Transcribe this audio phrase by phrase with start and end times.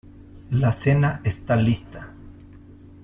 [0.49, 2.09] La cena esta lista